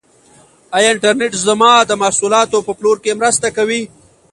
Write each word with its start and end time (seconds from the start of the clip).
آیا 0.75 0.89
انټرنیټ 0.93 1.33
زما 1.47 1.71
د 1.85 1.91
محصولاتو 2.01 2.57
په 2.67 2.71
پلور 2.77 2.97
کې 3.03 3.17
مرسته 3.19 3.47
کوي؟ 3.57 3.81